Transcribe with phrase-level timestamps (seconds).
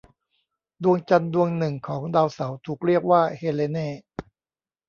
[0.83, 3.89] ดวงจันทร์ดวงหนึ่งของดาวเสาร์ถูกเรียกว่าเฮเลเน่.